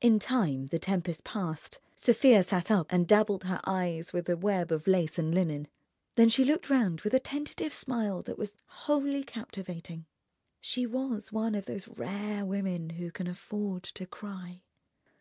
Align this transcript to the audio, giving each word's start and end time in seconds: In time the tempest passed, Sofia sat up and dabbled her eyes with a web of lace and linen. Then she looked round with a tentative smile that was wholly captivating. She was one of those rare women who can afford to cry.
In 0.00 0.20
time 0.20 0.66
the 0.68 0.78
tempest 0.78 1.24
passed, 1.24 1.80
Sofia 1.96 2.44
sat 2.44 2.70
up 2.70 2.86
and 2.88 3.08
dabbled 3.08 3.42
her 3.42 3.60
eyes 3.64 4.12
with 4.12 4.28
a 4.28 4.36
web 4.36 4.70
of 4.70 4.86
lace 4.86 5.18
and 5.18 5.34
linen. 5.34 5.66
Then 6.14 6.28
she 6.28 6.44
looked 6.44 6.70
round 6.70 7.00
with 7.00 7.14
a 7.14 7.18
tentative 7.18 7.72
smile 7.72 8.22
that 8.22 8.38
was 8.38 8.56
wholly 8.66 9.24
captivating. 9.24 10.06
She 10.60 10.86
was 10.86 11.32
one 11.32 11.56
of 11.56 11.64
those 11.66 11.88
rare 11.88 12.44
women 12.46 12.90
who 12.90 13.10
can 13.10 13.26
afford 13.26 13.82
to 13.82 14.06
cry. 14.06 14.62